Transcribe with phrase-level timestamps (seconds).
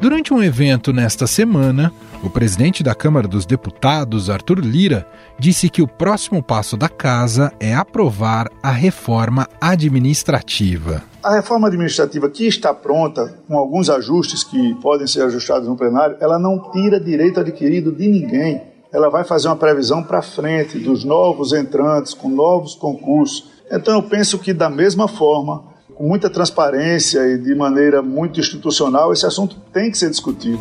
[0.00, 1.92] Durante um evento nesta semana,
[2.24, 5.06] o presidente da Câmara dos Deputados, Arthur Lira,
[5.38, 11.02] disse que o próximo passo da casa é aprovar a reforma administrativa.
[11.22, 16.16] A reforma administrativa que está pronta, com alguns ajustes que podem ser ajustados no plenário,
[16.18, 18.62] ela não tira direito adquirido de ninguém.
[18.90, 23.50] Ela vai fazer uma previsão para frente dos novos entrantes, com novos concursos.
[23.70, 25.69] Então eu penso que da mesma forma
[26.00, 30.58] com muita transparência e de maneira muito institucional, esse assunto tem que ser discutido.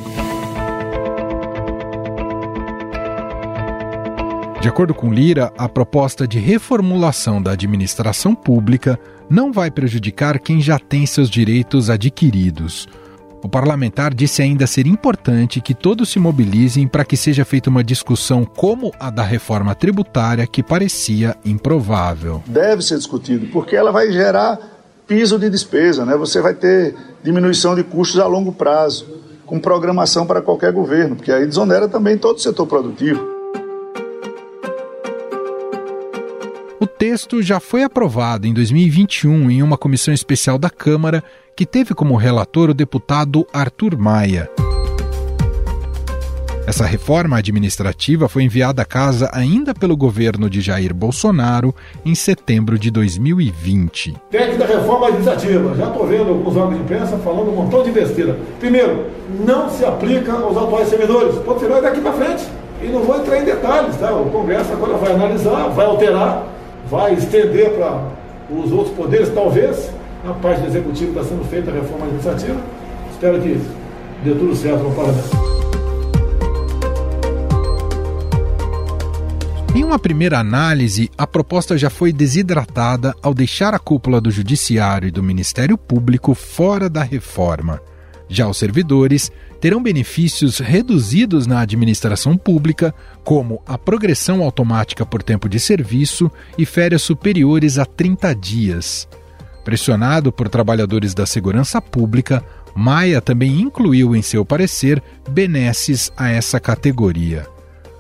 [4.60, 10.60] De acordo com Lira, a proposta de reformulação da administração pública não vai prejudicar quem
[10.60, 12.86] já tem seus direitos adquiridos.
[13.42, 17.82] O parlamentar disse ainda ser importante que todos se mobilizem para que seja feita uma
[17.82, 22.44] discussão como a da reforma tributária, que parecia improvável.
[22.46, 24.79] Deve ser discutido, porque ela vai gerar
[25.10, 26.16] piso de despesa, né?
[26.16, 29.08] Você vai ter diminuição de custos a longo prazo,
[29.44, 33.20] com programação para qualquer governo, porque aí desonera também todo o setor produtivo.
[36.80, 41.24] O texto já foi aprovado em 2021 em uma comissão especial da Câmara,
[41.56, 44.50] que teve como relator o deputado Arthur Maia.
[46.70, 51.74] Essa reforma administrativa foi enviada à casa ainda pelo governo de Jair Bolsonaro
[52.06, 54.16] em setembro de 2020.
[54.30, 55.76] PEC da reforma administrativa.
[55.76, 58.38] Já estou vendo os órgãos de imprensa falando um montão de besteira.
[58.60, 59.08] Primeiro,
[59.44, 61.40] não se aplica aos atuais servidores.
[61.40, 62.44] Pode ser daqui para frente.
[62.84, 64.14] E não vou entrar em detalhes, tá?
[64.14, 66.48] O Congresso agora vai analisar, vai alterar,
[66.88, 68.12] vai estender para
[68.56, 69.90] os outros poderes, talvez.
[70.24, 72.62] Na parte do executivo está sendo feita a reforma administrativa.
[73.10, 73.60] Espero que
[74.24, 75.49] dê tudo certo no parlamento.
[79.80, 85.08] Em uma primeira análise, a proposta já foi desidratada ao deixar a cúpula do Judiciário
[85.08, 87.80] e do Ministério Público fora da reforma.
[88.28, 95.48] Já os servidores terão benefícios reduzidos na administração pública, como a progressão automática por tempo
[95.48, 99.08] de serviço e férias superiores a 30 dias.
[99.64, 102.44] Pressionado por trabalhadores da segurança pública,
[102.76, 107.48] Maia também incluiu em seu parecer benesses a essa categoria.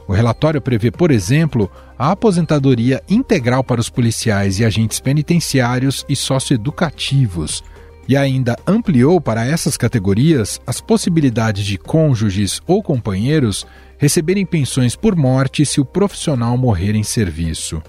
[0.09, 6.15] O relatório prevê, por exemplo, a aposentadoria integral para os policiais e agentes penitenciários e
[6.15, 7.63] socioeducativos,
[8.07, 13.67] e ainda ampliou para essas categorias as possibilidades de cônjuges ou companheiros
[13.99, 17.79] receberem pensões por morte se o profissional morrer em serviço.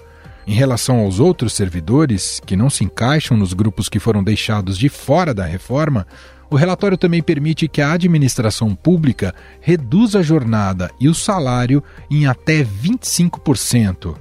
[0.45, 4.89] Em relação aos outros servidores, que não se encaixam nos grupos que foram deixados de
[4.89, 6.05] fora da reforma,
[6.51, 12.27] o relatório também permite que a administração pública reduza a jornada e o salário em
[12.27, 14.17] até 25%.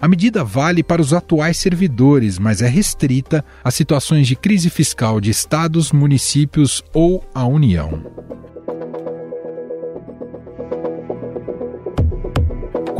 [0.00, 5.20] A medida vale para os atuais servidores, mas é restrita a situações de crise fiscal
[5.20, 8.00] de estados, municípios ou a União.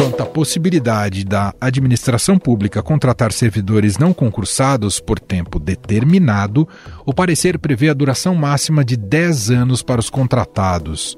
[0.07, 6.69] Quanto à possibilidade da administração pública contratar servidores não concursados por tempo determinado,
[7.05, 11.17] o parecer prevê a duração máxima de 10 anos para os contratados.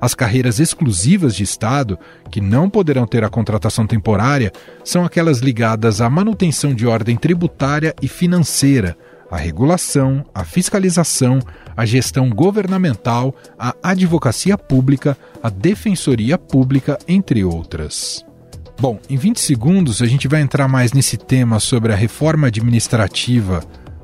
[0.00, 1.96] As carreiras exclusivas de Estado,
[2.28, 4.50] que não poderão ter a contratação temporária,
[4.82, 8.96] são aquelas ligadas à manutenção de ordem tributária e financeira,
[9.34, 11.40] à regulação, à fiscalização,
[11.76, 18.24] à gestão governamental, à advocacia pública, à defensoria pública, entre outras.
[18.80, 23.60] Bom, em 20 segundos a gente vai entrar mais nesse tema sobre a reforma administrativa,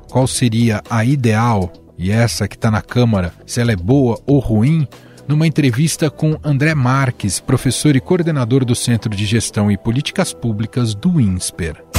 [0.09, 4.39] qual seria a ideal e essa que está na Câmara, se ela é boa ou
[4.39, 4.85] ruim,
[5.29, 10.93] numa entrevista com André Marques, professor e coordenador do Centro de Gestão e Políticas Públicas
[10.93, 11.90] do INSPER.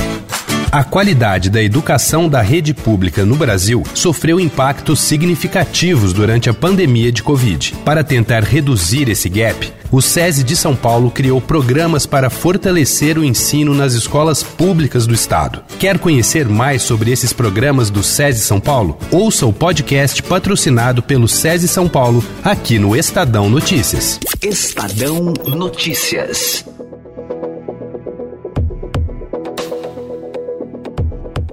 [0.73, 7.13] A qualidade da educação da rede pública no Brasil sofreu impactos significativos durante a pandemia
[7.13, 7.75] de Covid.
[7.85, 13.25] Para tentar reduzir esse gap, o SESI de São Paulo criou programas para fortalecer o
[13.25, 15.63] ensino nas escolas públicas do estado.
[15.79, 18.99] Quer conhecer mais sobre esses programas do SESI São Paulo?
[19.11, 24.19] Ouça o podcast patrocinado pelo SESI São Paulo aqui no Estadão Notícias.
[24.41, 26.65] Estadão Notícias.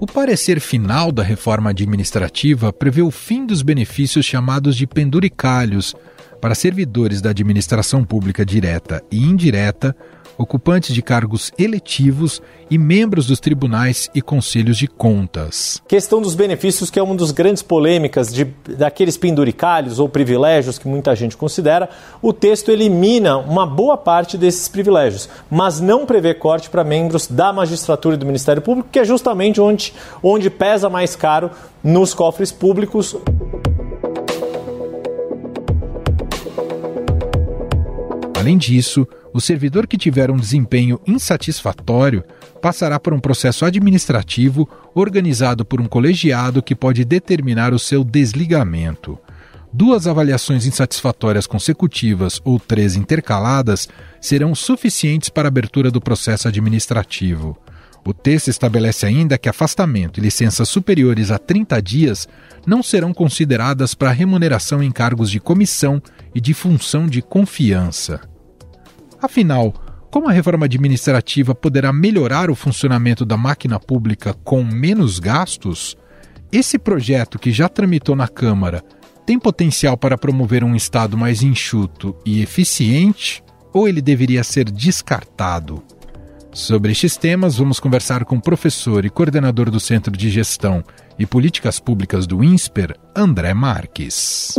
[0.09, 5.95] Parecer final da reforma administrativa prevê o fim dos benefícios chamados de penduricalhos
[6.41, 9.95] para servidores da administração pública direta e indireta,
[10.39, 12.41] ocupantes de cargos eletivos
[12.71, 15.81] e membros dos tribunais e conselhos de contas.
[15.85, 18.45] Questão dos benefícios, que é uma das grandes polêmicas de,
[18.77, 21.89] daqueles penduricalhos ou privilégios que muita gente considera,
[22.21, 27.51] o texto elimina uma boa parte desses privilégios, mas não prevê corte para membros da
[27.51, 29.93] magistratura e do Ministério Público, que é justamente onde,
[30.23, 31.51] onde pesa mais caro
[31.83, 33.15] nos cofres públicos.
[38.39, 42.23] Além disso, o servidor que tiver um desempenho insatisfatório
[42.61, 49.19] passará por um processo administrativo organizado por um colegiado que pode determinar o seu desligamento.
[49.73, 53.89] Duas avaliações insatisfatórias consecutivas ou três intercaladas
[54.21, 57.57] serão suficientes para a abertura do processo administrativo.
[58.05, 62.27] O texto estabelece ainda que afastamento e licenças superiores a 30 dias
[62.65, 66.01] não serão consideradas para remuneração em cargos de comissão
[66.33, 68.28] e de função de confiança.
[69.21, 69.73] Afinal,
[70.09, 75.95] como a reforma administrativa poderá melhorar o funcionamento da máquina pública com menos gastos?
[76.51, 78.83] Esse projeto, que já tramitou na Câmara,
[79.25, 83.43] tem potencial para promover um Estado mais enxuto e eficiente?
[83.71, 85.83] Ou ele deveria ser descartado?
[86.51, 90.83] Sobre estes temas, vamos conversar com o professor e coordenador do Centro de Gestão
[91.19, 94.55] e Políticas Públicas do INSPER, André Marques.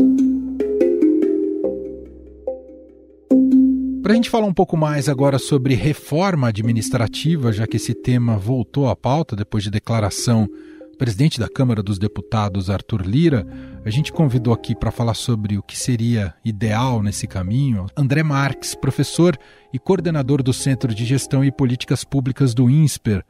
[4.11, 8.37] Para a gente falar um pouco mais agora sobre reforma administrativa, já que esse tema
[8.37, 10.49] voltou à pauta depois de declaração
[10.91, 13.47] do presidente da Câmara dos Deputados, Arthur Lira,
[13.85, 18.75] a gente convidou aqui para falar sobre o que seria ideal nesse caminho André Marques,
[18.75, 19.39] professor
[19.73, 23.25] e coordenador do Centro de Gestão e Políticas Públicas do INSPER.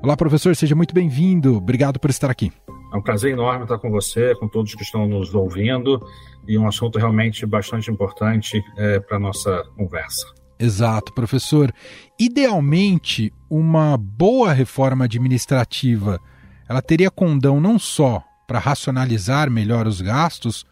[0.00, 1.56] Olá, professor, seja muito bem-vindo.
[1.56, 2.52] Obrigado por estar aqui.
[2.94, 6.00] É um prazer enorme estar com você, com todos que estão nos ouvindo,
[6.46, 10.24] e um assunto realmente bastante importante é, para a nossa conversa.
[10.60, 11.74] Exato, professor.
[12.16, 16.20] Idealmente, uma boa reforma administrativa
[16.68, 20.64] ela teria condão não só para racionalizar melhor os gastos,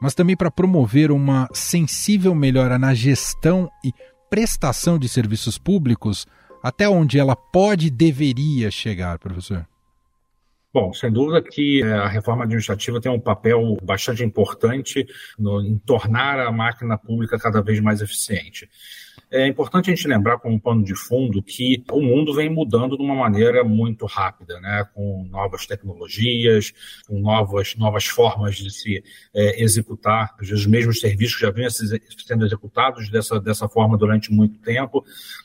[0.00, 3.92] mas também para promover uma sensível melhora na gestão e
[4.30, 6.26] prestação de serviços públicos,
[6.62, 9.66] até onde ela pode e deveria chegar, professor?
[10.76, 15.06] Bom, sem dúvida que é, a reforma administrativa tem um papel bastante importante
[15.38, 18.68] no, em tornar a máquina pública cada vez mais eficiente.
[19.30, 23.02] É importante a gente lembrar, como pano de fundo, que o mundo vem mudando de
[23.02, 24.86] uma maneira muito rápida, né?
[24.92, 26.74] com novas tecnologias,
[27.08, 29.02] com novas, novas formas de se
[29.34, 35.02] é, executar, os mesmos serviços já vinham sendo executados dessa, dessa forma durante muito tempo.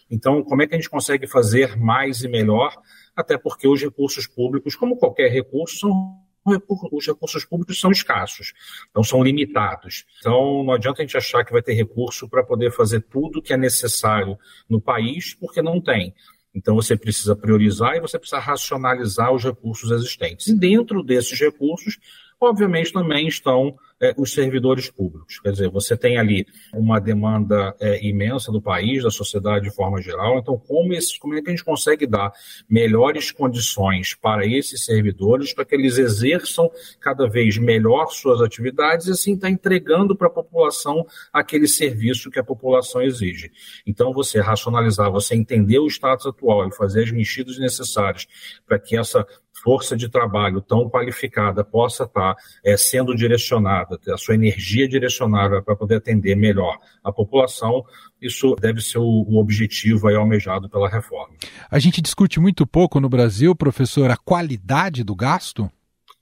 [0.10, 2.76] Então, como é que a gente consegue fazer mais e melhor?
[3.16, 8.54] Até porque os recursos públicos, como qualquer recurso, são os recursos públicos são escassos,
[8.90, 10.06] então são limitados.
[10.20, 13.54] Então não adianta a gente achar que vai ter recurso para poder fazer tudo que
[13.54, 14.38] é necessário
[14.68, 16.16] no país, porque não tem.
[16.54, 20.48] Então você precisa priorizar e você precisa racionalizar os recursos existentes.
[20.48, 21.98] E dentro desses recursos,
[22.40, 25.40] obviamente também estão é, os servidores públicos.
[25.40, 30.02] Quer dizer, você tem ali uma demanda é, imensa do país, da sociedade de forma
[30.02, 30.40] geral.
[30.40, 30.90] Então, como,
[31.20, 32.34] como é que a gente consegue dar
[32.68, 36.70] melhores condições para esses servidores, para que eles exerçam
[37.00, 42.40] cada vez melhor suas atividades e assim está entregando para a população aquele serviço que
[42.40, 43.52] a população exige.
[43.86, 48.28] Então, você racionalizar, você entender o status atual e fazer as mexidas necessárias
[48.66, 49.26] para que essa
[49.64, 55.76] força de trabalho tão qualificada possa estar é, sendo direcionada, a sua energia direcionada para
[55.76, 57.84] poder atender melhor a população,
[58.22, 61.34] isso deve ser o, o objetivo almejado pela reforma.
[61.70, 65.70] A gente discute muito pouco no Brasil, professor, a qualidade do gasto?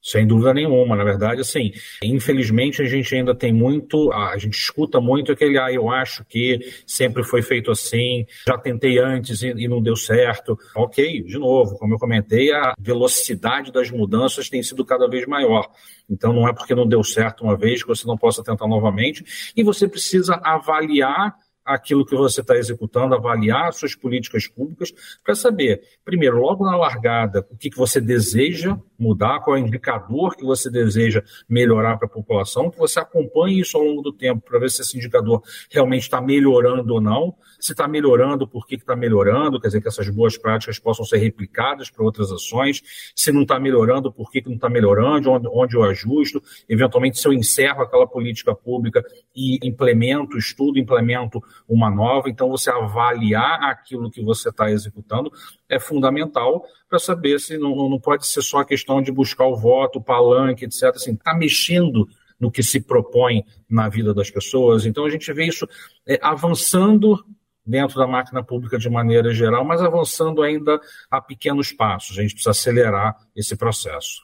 [0.01, 5.01] Sem dúvida nenhuma, na verdade, assim, infelizmente a gente ainda tem muito, a gente escuta
[5.01, 9.67] muito aquele, ah, eu acho que sempre foi feito assim, já tentei antes e, e
[9.67, 10.57] não deu certo.
[10.73, 15.69] Ok, de novo, como eu comentei, a velocidade das mudanças tem sido cada vez maior.
[16.09, 19.51] Então não é porque não deu certo uma vez que você não possa tentar novamente,
[19.55, 24.91] e você precisa avaliar aquilo que você está executando, avaliar suas políticas públicas,
[25.23, 29.65] para saber, primeiro, logo na largada, o que, que você deseja mudar, qual é o
[29.65, 34.11] indicador que você deseja melhorar para a população, que você acompanhe isso ao longo do
[34.11, 35.41] tempo para ver se esse indicador
[35.71, 37.35] realmente está melhorando ou não.
[37.59, 39.59] Se está melhorando, por que está melhorando?
[39.59, 42.81] Quer dizer, que essas boas práticas possam ser replicadas para outras ações.
[43.15, 45.31] Se não está melhorando, por que, que não está melhorando?
[45.31, 46.41] Onde, onde eu ajusto?
[46.67, 49.03] Eventualmente, se eu encerro aquela política pública
[49.35, 52.29] e implemento, estudo, implemento uma nova.
[52.29, 55.31] Então, você avaliar aquilo que você está executando
[55.67, 59.55] é fundamental para saber se não, não pode ser só a questão de buscar o
[59.55, 60.95] voto, o palanque, etc.
[60.95, 62.07] Assim, está mexendo
[62.39, 64.85] no que se propõe na vida das pessoas.
[64.85, 65.67] Então, a gente vê isso
[66.07, 67.23] é, avançando
[67.65, 70.79] dentro da máquina pública de maneira geral, mas avançando ainda
[71.11, 72.17] a pequenos passos.
[72.17, 74.21] A gente precisa acelerar esse processo.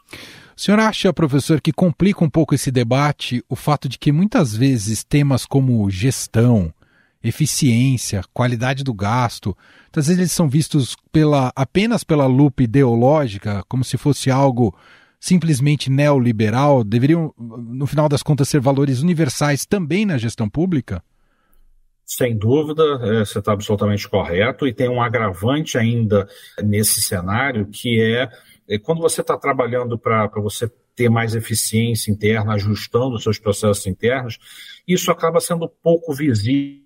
[0.57, 4.55] O senhor acha, professor, que complica um pouco esse debate o fato de que muitas
[4.55, 6.73] vezes temas como gestão,
[7.27, 9.55] eficiência, qualidade do gasto.
[9.95, 14.75] Às vezes eles são vistos pela, apenas pela lupa ideológica, como se fosse algo
[15.19, 21.03] simplesmente neoliberal, deveriam, no final das contas, ser valores universais também na gestão pública?
[22.05, 26.27] Sem dúvida, é, você está absolutamente correto, e tem um agravante ainda
[26.61, 28.29] nesse cenário, que é,
[28.69, 33.87] é quando você está trabalhando para você ter mais eficiência interna, ajustando os seus processos
[33.87, 34.37] internos,
[34.87, 36.84] isso acaba sendo pouco visível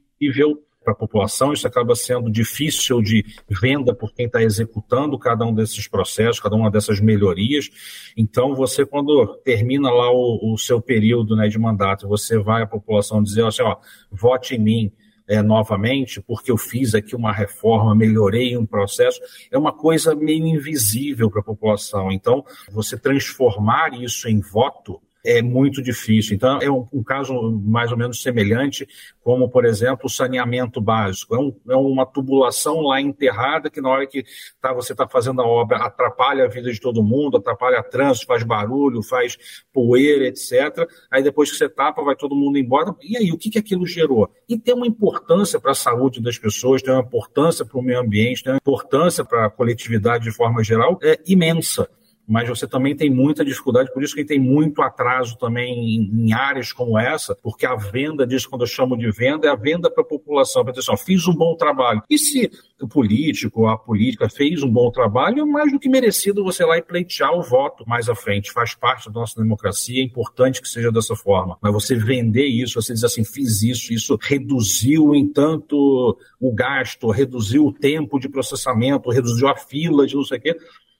[0.83, 5.53] para a população, isso acaba sendo difícil de venda por quem está executando cada um
[5.53, 7.69] desses processos, cada uma dessas melhorias.
[8.15, 12.67] Então, você, quando termina lá o, o seu período né, de mandato, você vai à
[12.67, 13.77] população dizer assim, ó,
[14.11, 14.91] vote em mim,
[15.27, 19.21] é, novamente, porque eu fiz aqui uma reforma, melhorei um processo,
[19.51, 22.11] é uma coisa meio invisível para a população.
[22.11, 26.35] Então, você transformar isso em voto é muito difícil.
[26.35, 27.33] Então, é um, um, caso
[27.63, 28.87] mais ou menos semelhante,
[29.21, 31.35] como, por exemplo, o saneamento básico.
[31.35, 34.23] É, um, é uma tubulação lá enterrada que, na hora que
[34.61, 38.43] tá, você está fazendo a obra, atrapalha a vida de todo mundo, atrapalha trânsito, faz
[38.43, 39.37] barulho, faz
[39.73, 40.87] poeira, etc.
[41.11, 42.95] Aí, depois que você tapa, vai todo mundo embora.
[43.01, 44.29] E aí, o que, que aquilo gerou?
[44.47, 47.99] E tem uma importância para a saúde das pessoas, tem uma importância para o meio
[47.99, 51.89] ambiente, tem uma importância para a coletividade de forma geral, é imensa
[52.29, 56.31] mas você também tem muita dificuldade, por isso que tem muito atraso também em, em
[56.31, 59.89] áreas como essa, porque a venda disso, quando eu chamo de venda, é a venda
[59.89, 62.03] para a população, para dizer assim, fiz um bom trabalho.
[62.07, 66.43] E se o político, a política fez um bom trabalho, é mais do que merecido
[66.43, 68.51] você lá e pleitear o voto mais à frente.
[68.51, 71.57] Faz parte da nossa democracia, é importante que seja dessa forma.
[71.61, 77.09] Mas você vender isso, você dizer assim, fiz isso, isso reduziu em tanto o gasto,
[77.09, 80.57] reduziu o tempo de processamento, reduziu a fila de não sei o quê,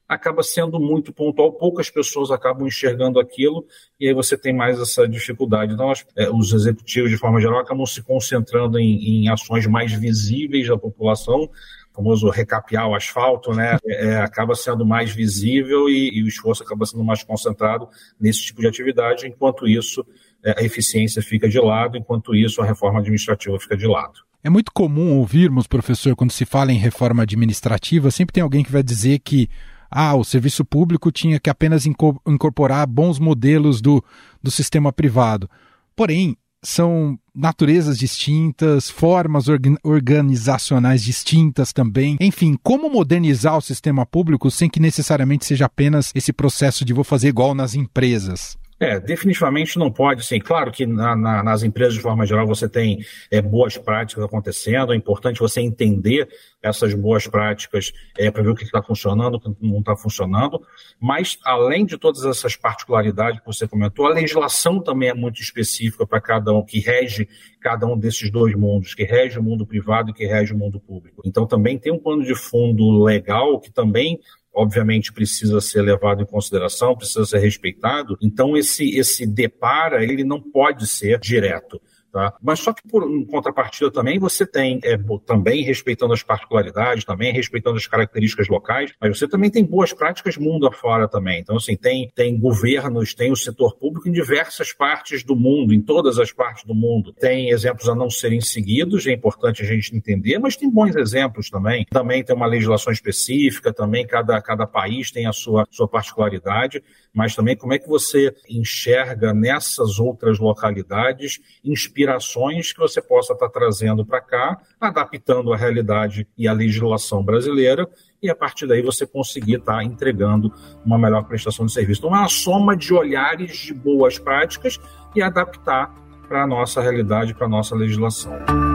[0.09, 3.63] acaba sendo muito pontual, poucas pessoas acabam enxergando aquilo
[3.99, 5.73] e aí você tem mais essa dificuldade.
[5.73, 10.67] Então, é, os executivos, de forma geral, acabam se concentrando em, em ações mais visíveis
[10.67, 11.47] da população,
[11.93, 16.63] famoso recapear o asfalto, né, é, é, acaba sendo mais visível e, e, o esforço
[16.63, 17.87] acaba sendo mais concentrado
[18.19, 20.03] nesse tipo de atividade, enquanto isso
[20.43, 24.21] é, a eficiência fica de lado, enquanto isso a reforma administrativa fica de lado.
[24.41, 28.71] É muito comum ouvirmos, professor, quando se fala em reforma administrativa, sempre tem alguém que
[28.71, 29.49] vai dizer que
[29.89, 34.03] ah, o serviço público tinha que apenas incorporar bons modelos do,
[34.41, 35.49] do sistema privado.
[35.95, 39.45] Porém, são naturezas distintas, formas
[39.83, 42.17] organizacionais distintas também.
[42.19, 47.03] Enfim, como modernizar o sistema público sem que necessariamente seja apenas esse processo de vou
[47.03, 48.58] fazer igual nas empresas?
[48.79, 50.39] É, definitivamente não pode, sim.
[50.39, 54.93] Claro que na, na, nas empresas, de forma geral, você tem é, boas práticas acontecendo,
[54.93, 56.29] é importante você entender
[56.61, 60.61] essas boas práticas é, para ver o que está funcionando, o que não está funcionando,
[60.99, 66.07] mas além de todas essas particularidades que você comentou, a legislação também é muito específica
[66.07, 67.27] para cada um, que rege
[67.59, 70.79] cada um desses dois mundos, que rege o mundo privado e que rege o mundo
[70.79, 71.21] público.
[71.25, 74.19] Então também tem um plano de fundo legal que também
[74.53, 78.17] obviamente precisa ser levado em consideração, precisa ser respeitado.
[78.21, 81.81] Então esse esse depara ele não pode ser direto.
[82.11, 82.33] Tá?
[82.41, 87.31] Mas só que por em contrapartida também você tem, é, também respeitando as particularidades, também
[87.31, 91.39] respeitando as características locais, mas você também tem boas práticas mundo afora também.
[91.39, 95.81] Então, assim, tem, tem governos, tem o setor público em diversas partes do mundo, em
[95.81, 97.13] todas as partes do mundo.
[97.13, 101.49] Tem exemplos a não serem seguidos, é importante a gente entender, mas tem bons exemplos
[101.49, 101.85] também.
[101.91, 106.81] Também tem uma legislação específica, também cada, cada país tem a sua, sua particularidade,
[107.13, 113.49] mas também como é que você enxerga nessas outras localidades inspirações que você possa estar
[113.49, 117.87] trazendo para cá, adaptando a realidade e a legislação brasileira,
[118.21, 120.53] e a partir daí você conseguir estar entregando
[120.85, 122.01] uma melhor prestação de serviço.
[122.01, 124.79] Então é uma soma de olhares de boas práticas
[125.15, 125.93] e adaptar
[126.27, 128.68] para a nossa realidade, para a nossa legislação.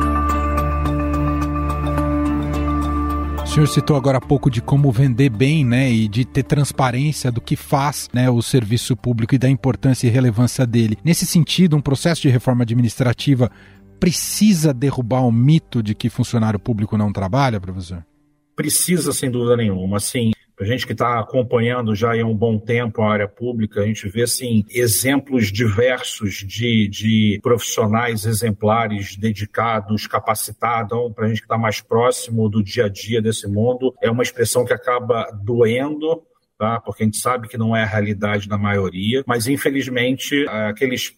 [3.54, 7.40] Senhor citou agora há pouco de como vender bem, né, e de ter transparência do
[7.40, 10.98] que faz, né, o serviço público e da importância e relevância dele.
[11.04, 13.48] Nesse sentido, um processo de reforma administrativa
[14.00, 18.04] precisa derrubar o mito de que funcionário público não trabalha, professor?
[18.56, 19.98] Precisa, sem dúvida nenhuma.
[19.98, 20.32] Assim,
[20.64, 24.08] para gente que está acompanhando já há um bom tempo a área pública, a gente
[24.08, 31.44] vê assim, exemplos diversos de, de profissionais exemplares, dedicados, capacitados, então, para a gente que
[31.44, 33.94] está mais próximo do dia a dia desse mundo.
[34.02, 36.22] É uma expressão que acaba doendo,
[36.58, 36.80] tá?
[36.80, 41.14] porque a gente sabe que não é a realidade da maioria, mas infelizmente aqueles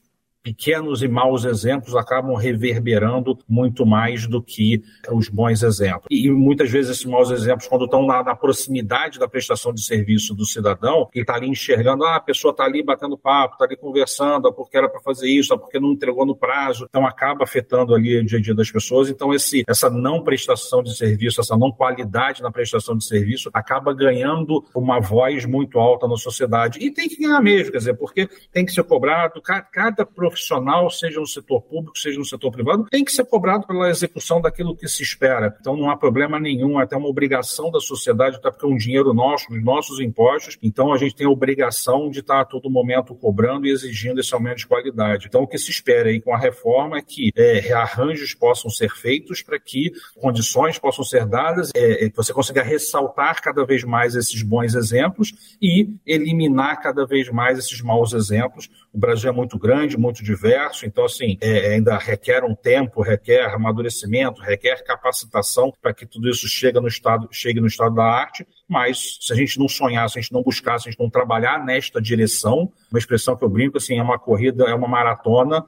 [0.46, 6.06] pequenos e maus exemplos acabam reverberando muito mais do que os bons exemplos.
[6.08, 10.36] E muitas vezes esses maus exemplos, quando estão na, na proximidade da prestação de serviço
[10.36, 13.76] do cidadão, ele está ali enxergando, ah, a pessoa está ali batendo papo, está ali
[13.76, 17.42] conversando, ah, porque era para fazer isso, ah, porque não entregou no prazo, então acaba
[17.42, 19.10] afetando ali o dia a dia das pessoas.
[19.10, 23.92] Então esse, essa não prestação de serviço, essa não qualidade na prestação de serviço, acaba
[23.92, 26.78] ganhando uma voz muito alta na sociedade.
[26.80, 30.90] E tem que ganhar mesmo, quer dizer, porque tem que ser cobrado, cada, cada profissional,
[30.90, 34.76] seja no setor público, seja no setor privado, tem que ser cobrado pela execução daquilo
[34.76, 35.56] que se espera.
[35.58, 39.14] Então não há problema nenhum, até uma obrigação da sociedade, até porque é um dinheiro
[39.14, 43.14] nosso, dos nossos impostos, então a gente tem a obrigação de estar a todo momento
[43.14, 45.26] cobrando e exigindo esse aumento de qualidade.
[45.26, 48.90] Então o que se espera aí com a reforma é que é, rearranjos possam ser
[48.90, 54.14] feitos para que condições possam ser dadas, é, é, você consiga ressaltar cada vez mais
[54.14, 58.68] esses bons exemplos e eliminar cada vez mais esses maus exemplos.
[58.92, 63.46] O Brasil é muito grande, muito diverso, então assim é, ainda requer um tempo, requer
[63.46, 68.46] amadurecimento, requer capacitação para que tudo isso chegue no estado, chegue no estado da arte.
[68.68, 71.08] Mas se a gente não sonhar, se a gente não buscar, se a gente não
[71.08, 75.64] trabalhar nesta direção, uma expressão que eu brinco assim, é uma corrida, é uma maratona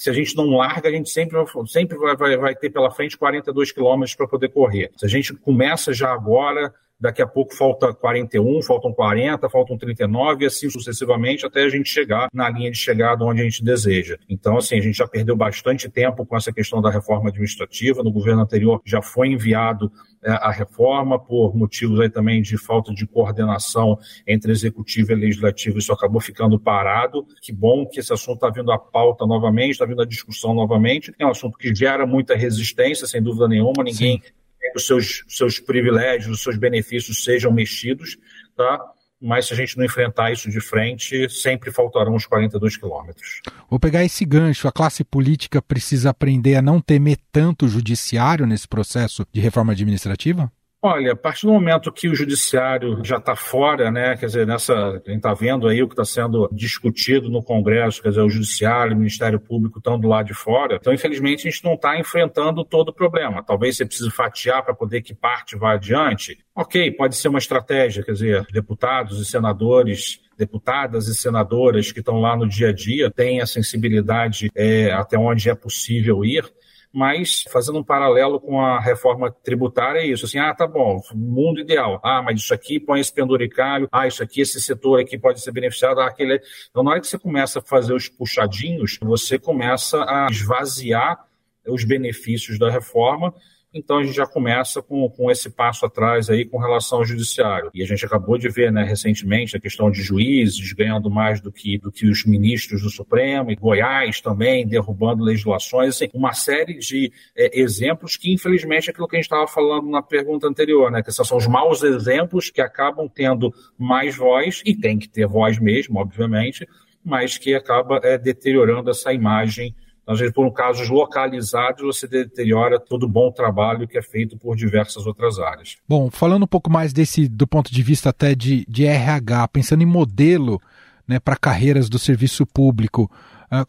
[0.00, 1.36] se a gente não larga, a gente sempre,
[1.66, 4.90] sempre vai, vai, vai ter pela frente 42 quilômetros para poder correr.
[4.96, 10.44] Se a gente começa já agora, daqui a pouco falta 41, faltam 40, faltam 39
[10.44, 14.18] e assim sucessivamente até a gente chegar na linha de chegada onde a gente deseja.
[14.28, 18.02] Então, assim, a gente já perdeu bastante tempo com essa questão da reforma administrativa.
[18.02, 19.90] No governo anterior já foi enviado
[20.22, 25.78] é, a reforma por motivos aí também de falta de coordenação entre executivo e legislativo.
[25.78, 27.26] Isso acabou ficando parado.
[27.40, 31.14] Que bom que esse assunto está vindo à pauta novamente, está vindo à discussão novamente.
[31.18, 33.82] É um assunto que gera muita resistência, sem dúvida nenhuma.
[33.82, 34.39] Ninguém Sim
[34.74, 38.16] os seus, seus privilégios, os seus benefícios sejam mexidos,
[38.56, 38.78] tá?
[39.20, 43.42] mas se a gente não enfrentar isso de frente, sempre faltarão os 42 quilômetros.
[43.68, 44.66] Vou pegar esse gancho.
[44.66, 49.72] A classe política precisa aprender a não temer tanto o judiciário nesse processo de reforma
[49.72, 50.50] administrativa?
[50.82, 54.72] Olha, a partir do momento que o judiciário já está fora, né, quer dizer, nessa,
[54.72, 58.30] a gente está vendo aí o que está sendo discutido no Congresso, quer dizer, o
[58.30, 60.76] judiciário, o Ministério Público estão do lado de fora.
[60.76, 63.42] Então, infelizmente, a gente não está enfrentando todo o problema.
[63.42, 66.38] Talvez você precise fatiar para poder que parte vá adiante.
[66.56, 72.18] Ok, pode ser uma estratégia, quer dizer, deputados e senadores deputadas e senadoras que estão
[72.18, 76.50] lá no dia a dia têm a sensibilidade é, até onde é possível ir
[76.92, 81.60] mas fazendo um paralelo com a reforma tributária é isso, assim, ah, tá bom, mundo
[81.60, 85.40] ideal, ah, mas isso aqui põe esse penduricalho, ah, isso aqui, esse setor aqui pode
[85.40, 86.40] ser beneficiado, ah, aquele...
[86.68, 91.24] Então, na hora que você começa a fazer os puxadinhos, você começa a esvaziar
[91.64, 93.32] os benefícios da reforma
[93.72, 97.70] então a gente já começa com, com esse passo atrás aí com relação ao judiciário.
[97.72, 101.52] E a gente acabou de ver, né, recentemente, a questão de juízes ganhando mais do
[101.52, 106.78] que, do que os ministros do Supremo, e Goiás também derrubando legislações, assim, uma série
[106.78, 110.90] de é, exemplos que, infelizmente, é aquilo que a gente estava falando na pergunta anterior,
[110.90, 115.26] né, que são os maus exemplos que acabam tendo mais voz, e tem que ter
[115.26, 116.66] voz mesmo, obviamente,
[117.04, 119.74] mas que acaba é, deteriorando essa imagem
[120.06, 124.56] às vezes, por casos localizados, você deteriora todo o bom trabalho que é feito por
[124.56, 125.76] diversas outras áreas.
[125.88, 129.82] Bom, falando um pouco mais desse, do ponto de vista até de, de RH, pensando
[129.82, 130.60] em modelo
[131.06, 133.10] né, para carreiras do serviço público,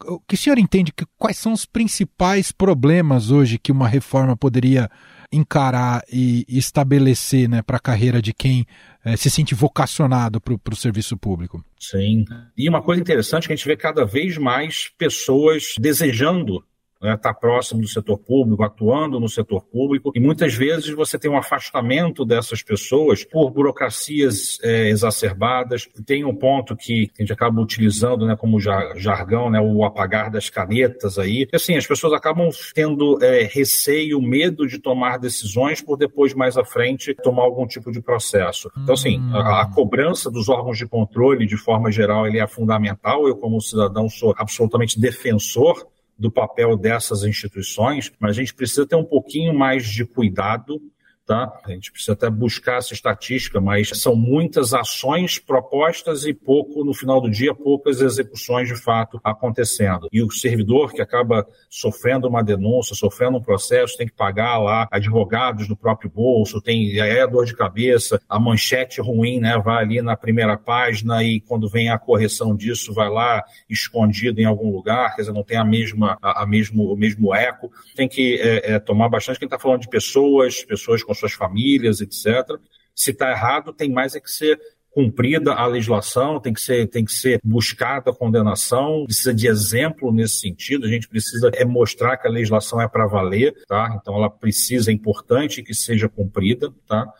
[0.06, 4.36] o que o senhor entende que quais são os principais problemas hoje que uma reforma
[4.36, 4.88] poderia
[5.32, 8.66] encarar e estabelecer né, para a carreira de quem
[9.04, 11.64] é, se sente vocacionado para o serviço público.
[11.80, 12.24] Sim.
[12.56, 16.62] E uma coisa interessante é que a gente vê cada vez mais pessoas desejando
[17.02, 21.18] estar né, tá próximo do setor público, atuando no setor público, e muitas vezes você
[21.18, 25.88] tem um afastamento dessas pessoas por burocracias é, exacerbadas.
[26.06, 30.48] Tem um ponto que a gente acaba utilizando né, como jargão, né, o apagar das
[30.48, 31.48] canetas aí.
[31.52, 36.64] Assim, as pessoas acabam tendo é, receio, medo de tomar decisões por depois, mais à
[36.64, 38.70] frente, tomar algum tipo de processo.
[38.78, 43.26] Então, assim, a, a cobrança dos órgãos de controle, de forma geral, ele é fundamental.
[43.26, 45.91] Eu, como cidadão, sou absolutamente defensor
[46.22, 50.80] do papel dessas instituições, mas a gente precisa ter um pouquinho mais de cuidado
[51.24, 51.52] Tá?
[51.64, 56.92] A gente precisa até buscar essa estatística, mas são muitas ações propostas e pouco, no
[56.92, 60.08] final do dia, poucas execuções de fato acontecendo.
[60.12, 64.88] E o servidor que acaba sofrendo uma denúncia, sofrendo um processo, tem que pagar lá
[64.90, 70.02] advogados do próprio bolso, tem é dor de cabeça, a manchete ruim, né, vai ali
[70.02, 75.14] na primeira página e quando vem a correção disso, vai lá escondido em algum lugar,
[75.14, 77.70] quer dizer, não tem a mesma, a, a mesmo, o mesmo eco.
[77.94, 81.32] Tem que é, é, tomar bastante, quem está falando de pessoas, pessoas com com suas
[81.32, 82.58] famílias, etc.
[82.94, 84.60] Se está errado, tem mais é que ser
[84.92, 90.12] cumprida a legislação, tem que ser, tem que ser buscada a condenação, precisa de exemplo
[90.12, 93.96] nesse sentido, a gente precisa é mostrar que a legislação é para valer, tá?
[93.98, 97.10] Então ela precisa, é importante que seja cumprida, tá?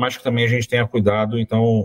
[0.00, 1.38] Mas que também a gente tenha cuidado.
[1.38, 1.84] Então,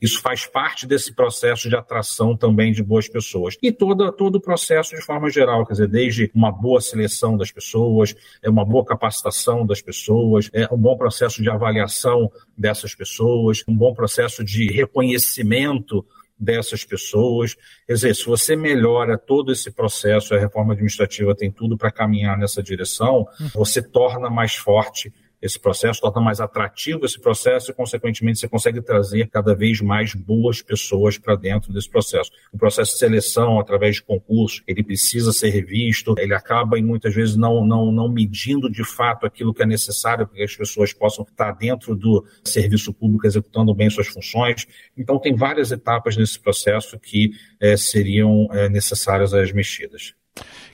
[0.00, 3.56] isso faz parte desse processo de atração também de boas pessoas.
[3.60, 7.50] E todo, todo o processo de forma geral, quer dizer, desde uma boa seleção das
[7.50, 13.64] pessoas, é uma boa capacitação das pessoas, é um bom processo de avaliação dessas pessoas,
[13.66, 16.06] um bom processo de reconhecimento
[16.38, 17.54] dessas pessoas.
[17.86, 22.36] Quer dizer, se você melhora todo esse processo, a reforma administrativa tem tudo para caminhar
[22.36, 28.38] nessa direção, você torna mais forte esse processo, torna mais atrativo esse processo e, consequentemente,
[28.38, 32.30] você consegue trazer cada vez mais boas pessoas para dentro desse processo.
[32.52, 37.12] O processo de seleção, através de concurso, ele precisa ser revisto, ele acaba, em muitas
[37.12, 40.92] vezes, não, não, não medindo de fato aquilo que é necessário para que as pessoas
[40.92, 44.64] possam estar dentro do serviço público executando bem suas funções.
[44.96, 50.14] Então, tem várias etapas nesse processo que é, seriam é, necessárias as mexidas.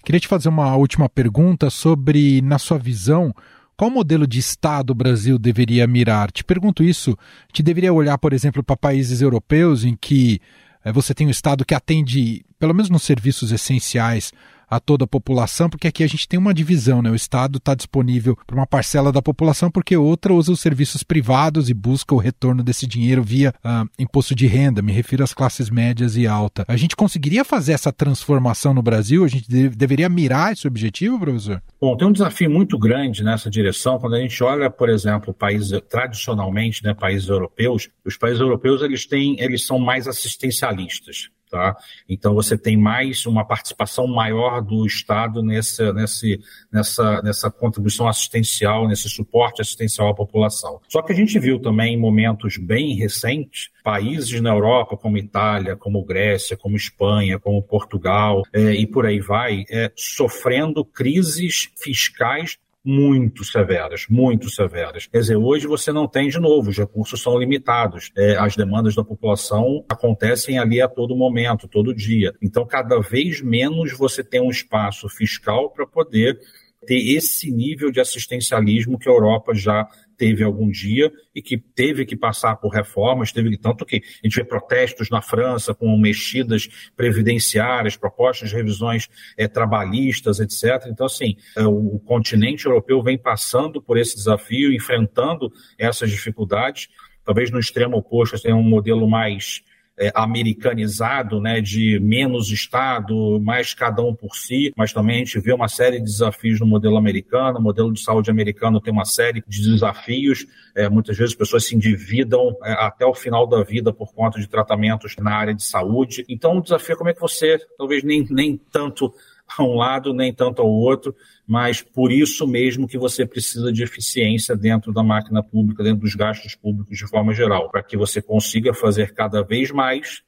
[0.05, 3.35] Queria te fazer uma última pergunta sobre, na sua visão,
[3.79, 6.33] qual modelo de Estado o Brasil deveria mirar?
[6.33, 7.17] Te pergunto isso.
[7.53, 10.41] Te deveria olhar, por exemplo, para países europeus em que
[10.85, 14.33] é, você tem um Estado que atende, pelo menos nos serviços essenciais,
[14.69, 17.11] a toda a população, porque aqui a gente tem uma divisão, né?
[17.11, 21.71] O Estado está disponível para uma parcela da população, porque outra usa os serviços privados
[21.71, 24.83] e busca o retorno desse dinheiro via uh, imposto de renda.
[24.83, 26.65] Me refiro às classes médias e alta.
[26.69, 29.25] A gente conseguiria fazer essa transformação no Brasil?
[29.25, 31.63] A gente de deveria mirar esse objetivo, professor?
[31.81, 35.81] Bom, tem um desafio muito grande nessa direção quando a gente olha, por exemplo, países
[35.89, 37.89] tradicionalmente, né, países europeus.
[38.05, 41.31] Os países europeus eles têm, eles são mais assistencialistas.
[41.51, 41.77] Tá?
[42.09, 48.87] Então você tem mais uma participação maior do Estado nessa, nesse, nessa, nessa contribuição assistencial,
[48.87, 50.81] nesse suporte assistencial à população.
[50.89, 55.75] Só que a gente viu também em momentos bem recentes países na Europa, como Itália,
[55.75, 62.59] como Grécia, como Espanha, como Portugal é, e por aí vai, é, sofrendo crises fiscais
[62.85, 65.07] muito severas, muito severas.
[65.07, 68.95] Quer dizer, hoje você não tem de novo, os recursos são limitados, é, as demandas
[68.95, 72.33] da população acontecem ali a todo momento, todo dia.
[72.41, 76.39] Então, cada vez menos você tem um espaço fiscal para poder
[76.87, 79.87] ter esse nível de assistencialismo que a Europa já
[80.19, 84.35] teve algum dia e que teve que passar por reformas, teve tanto que a gente
[84.35, 90.89] vê protestos na França com mexidas previdenciárias, propostas de revisões é, trabalhistas, etc.
[90.89, 96.89] Então, assim, é, o continente europeu vem passando por esse desafio, enfrentando essas dificuldades.
[97.25, 99.63] Talvez no extremo oposto, tenha um modelo mais
[99.99, 105.41] é, americanizado, né, de menos Estado, mais cada um por si, mas também a gente
[105.41, 107.59] vê uma série de desafios no modelo americano.
[107.59, 110.47] O modelo de saúde americano tem uma série de desafios.
[110.75, 114.39] É, muitas vezes as pessoas se endividam é, até o final da vida por conta
[114.39, 116.25] de tratamentos na área de saúde.
[116.29, 119.13] Então, o desafio é como é que você, talvez nem, nem tanto
[119.57, 121.15] a um lado nem tanto ao outro,
[121.47, 126.15] mas por isso mesmo que você precisa de eficiência dentro da máquina pública, dentro dos
[126.15, 130.23] gastos públicos de forma geral, para que você consiga fazer cada vez mais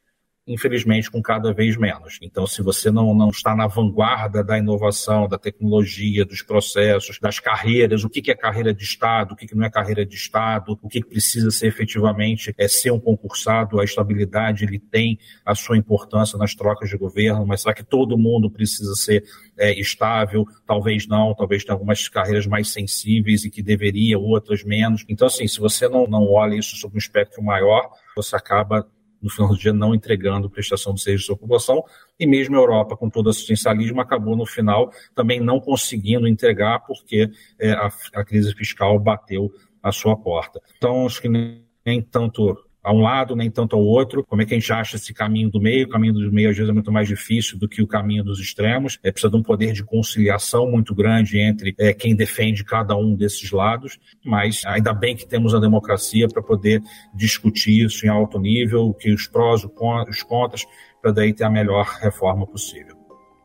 [0.46, 2.18] infelizmente, com cada vez menos.
[2.22, 7.38] Então, se você não, não está na vanguarda da inovação, da tecnologia, dos processos, das
[7.38, 10.79] carreiras, o que, é carreira de Estado, o que, que não é carreira de Estado,
[10.83, 15.55] o que, que precisa ser efetivamente é ser um concursado, a estabilidade ele tem a
[15.55, 19.24] sua importância nas trocas de governo, mas será que todo mundo precisa ser
[19.59, 20.44] é, estável?
[20.66, 25.05] Talvez não, talvez tenha algumas carreiras mais sensíveis e que deveria, outras menos.
[25.09, 28.87] Então, assim, se você não, não olha isso sob um espectro maior, você acaba
[29.22, 31.85] no final do dia não entregando prestação de serviço à população,
[32.18, 36.80] e mesmo a Europa, com todo o assistencialismo, acabou no final também não conseguindo entregar
[36.80, 39.52] porque é, a, a crise fiscal bateu
[39.83, 40.61] a sua porta.
[40.76, 44.25] Então, acho que nem, nem tanto a um lado, nem tanto ao outro.
[44.25, 45.87] Como é que a gente acha esse caminho do meio?
[45.87, 48.40] O caminho do meio às vezes é muito mais difícil do que o caminho dos
[48.40, 48.99] extremos.
[49.03, 53.14] É precisa de um poder de conciliação muito grande entre é, quem defende cada um
[53.14, 53.99] desses lados.
[54.25, 56.83] Mas ainda bem que temos a democracia para poder
[57.14, 60.64] discutir isso em alto nível, que os prós, os contras,
[61.03, 63.01] para daí ter a melhor reforma possível.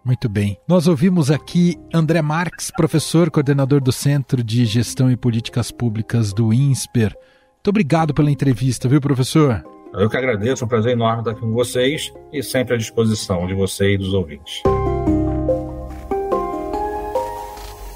[0.06, 0.56] Muito bem.
[0.68, 6.54] Nós ouvimos aqui André Marques, professor, coordenador do Centro de Gestão e Políticas Públicas do
[6.54, 7.18] INSPER.
[7.66, 9.66] Muito obrigado pela entrevista, viu, professor?
[9.92, 13.48] Eu que agradeço, é um prazer enorme estar aqui com vocês e sempre à disposição
[13.48, 14.62] de você e dos ouvintes.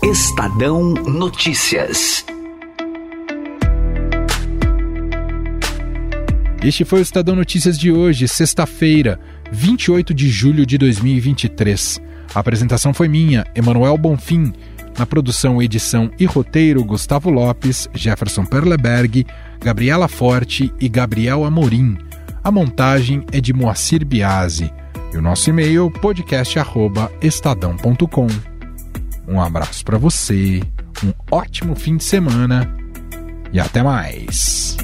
[0.03, 2.25] Estadão Notícias.
[6.63, 9.19] Este foi o Estadão Notícias de hoje, sexta-feira,
[9.51, 12.01] 28 de julho de 2023.
[12.33, 14.51] A apresentação foi minha, Emanuel Bonfim.
[14.99, 19.25] Na produção, edição e roteiro, Gustavo Lopes, Jefferson Perleberg,
[19.61, 21.97] Gabriela Forte e Gabriel Amorim.
[22.43, 24.69] A montagem é de Moacir Biasi.
[25.13, 28.27] E o nosso e-mail podcast@estadão.com.
[29.25, 30.61] Um abraço para você,
[31.01, 32.69] um ótimo fim de semana
[33.53, 34.75] e até mais.